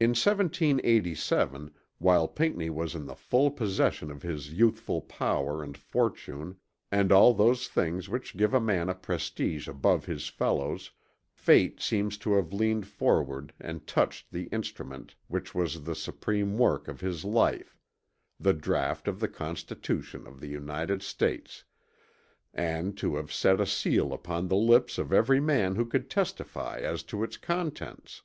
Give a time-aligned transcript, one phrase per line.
[0.00, 6.56] In 1787 while Pinckney was in the full possession of his youthful power and fortune
[6.90, 10.92] and all those things which give a man a prestige above his fellows,
[11.30, 16.88] fate seems to have leaned forward and touched the instrument which was the supreme work
[16.88, 17.78] of his life,
[18.40, 21.64] the Draught of the Constitution of the United States
[22.54, 26.78] and to have set a seal upon the lips of every man who could testify
[26.78, 28.22] as to its contents.